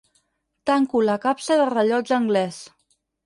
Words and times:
Tanco 0.69 1.01
la 1.09 1.17
capsa 1.27 1.59
del 1.59 1.71
rellotge 1.75 2.17
anglès. 2.19 2.61